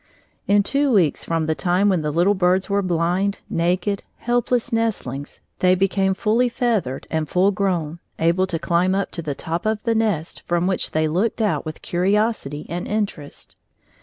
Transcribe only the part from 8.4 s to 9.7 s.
to climb up to the top